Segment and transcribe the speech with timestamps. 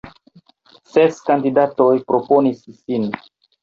[0.95, 3.11] Ses kandidatoj proponis sin.